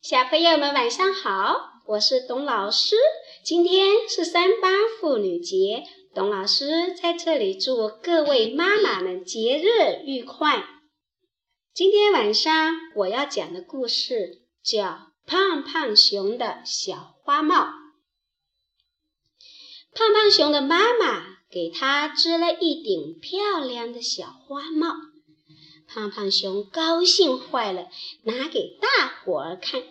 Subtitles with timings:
[0.00, 2.94] 小朋友们晚上好，我是董老师。
[3.44, 4.68] 今天是三八
[5.00, 5.82] 妇女节，
[6.14, 10.64] 董老师在这里祝各位妈妈们节日愉快。
[11.74, 14.84] 今天晚上我要讲的故事叫
[15.26, 17.56] 《胖胖熊的小花帽》。
[19.92, 24.94] 胖胖熊的妈妈给他织了一顶漂亮的小花帽，
[25.88, 27.88] 胖胖熊高兴坏了，
[28.22, 29.82] 拿给大伙儿看。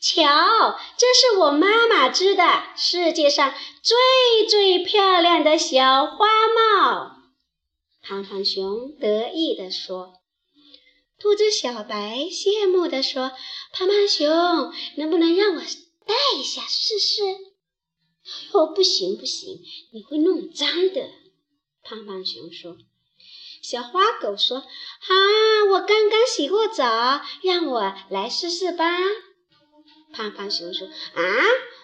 [0.00, 2.44] 瞧，这是我妈妈织的
[2.76, 7.16] 世界上最最漂亮的小花帽。
[8.02, 10.14] 胖胖熊得意地说。
[11.18, 13.32] 兔子小白羡慕地说
[13.72, 14.28] ：“胖胖熊，
[14.96, 17.22] 能不能让我戴一下试试
[18.52, 19.60] ？”“哦，不行不行，
[19.92, 21.08] 你会弄脏的。”
[21.82, 22.76] 胖胖熊说。
[23.64, 24.64] 小花狗说：“啊，
[25.70, 28.84] 我刚刚洗过澡，让我来试试吧。”
[30.12, 30.86] 胖胖熊说
[31.16, 31.22] ：“啊，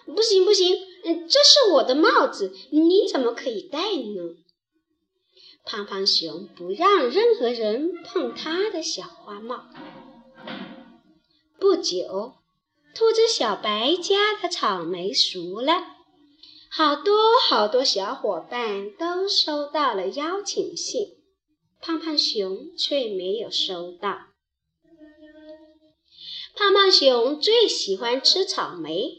[0.05, 4.35] 不行不行，嗯，这是我的帽子，你怎么可以戴呢？”
[5.65, 9.65] 胖胖熊不让任何人碰他的小花帽。
[11.59, 12.35] 不久，
[12.93, 15.83] 兔子小白家的草莓熟了，
[16.69, 21.15] 好多好多小伙伴都收到了邀请信，
[21.81, 24.27] 胖胖熊却没有收到。
[26.55, 29.17] 胖胖熊最喜欢吃草莓，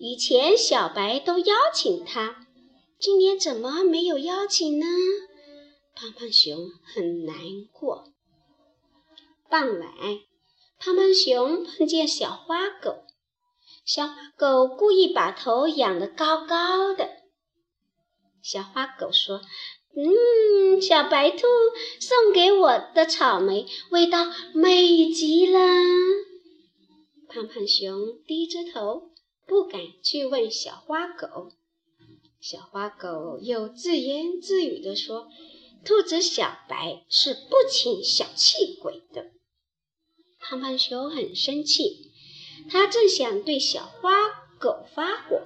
[0.00, 2.48] 以前小白都邀请他，
[2.98, 4.86] 今年怎么没有邀请呢？
[5.94, 7.36] 胖胖熊很难
[7.72, 8.12] 过。
[9.48, 9.92] 傍晚，
[10.80, 13.04] 胖胖熊碰见小花狗，
[13.84, 17.08] 小花狗故意把头仰得高高的。
[18.42, 19.40] 小花狗说
[19.96, 21.46] ：“嗯，小白兔
[22.00, 25.58] 送给我的草莓味道美极了。”
[27.28, 29.10] 胖胖熊低着头，
[29.46, 31.50] 不敢去问小花狗。
[32.40, 35.28] 小花狗又自言自语地说
[35.84, 39.30] ：“兔子小白是不请小气鬼的。”
[40.38, 42.12] 胖胖熊很生气，
[42.70, 44.12] 他正想对小花
[44.60, 45.40] 狗发火，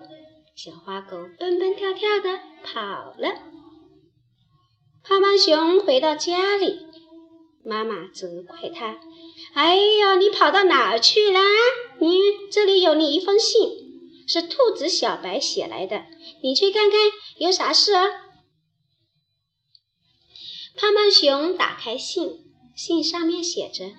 [0.56, 3.59] 小花狗蹦蹦跳跳的跑了。
[5.10, 6.86] 胖胖熊回到家里。
[7.64, 9.00] 妈妈责怪他
[9.54, 11.40] ：“哎呀，你跑到哪儿去啦？
[11.98, 12.20] 你
[12.52, 13.58] 这里有你一封信，
[14.28, 16.04] 是兔子小白写来的，
[16.44, 17.00] 你去看看
[17.38, 18.06] 有啥事啊？”
[20.78, 22.44] 胖胖熊打开信，
[22.76, 23.90] 信上面写着：“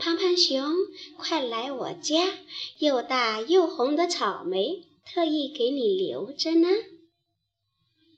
[0.00, 0.74] 胖胖熊，
[1.18, 2.32] 快来我家，
[2.78, 6.68] 又大又红的草莓，特意给你留着呢。”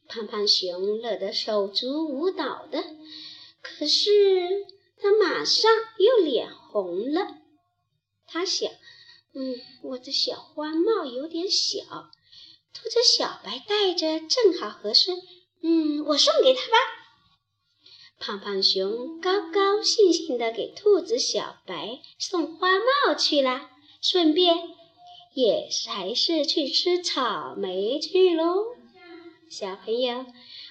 [0.09, 2.83] 胖胖熊乐得手足舞蹈的，
[3.63, 4.67] 可是。
[5.01, 7.37] 他马上又脸红了。
[8.27, 8.69] 他想
[9.33, 9.55] ：“嗯，
[9.85, 11.85] 我的小花帽有点小，
[12.75, 15.13] 兔子小白戴着正好合适。
[15.63, 16.77] 嗯，我送给他吧。”
[18.19, 23.71] 胖胖熊高高兴兴地给兔子小白送花帽去了，
[24.03, 24.57] 顺便
[25.35, 28.75] 也还是去吃草莓去喽。
[29.51, 30.27] 小朋友，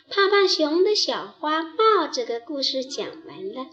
[0.07, 3.67] 胖胖熊的小花帽这个故事讲完了。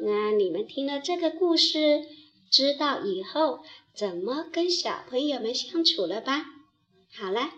[0.00, 2.04] 那你们听了这个故事，
[2.50, 3.60] 知道以后
[3.94, 6.44] 怎么跟小朋友们相处了吧？
[7.14, 7.50] 好了，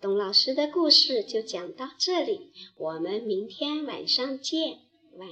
[0.00, 4.80] 董老师的故事就讲到这里，我们明天晚上见，
[5.16, 5.28] 晚。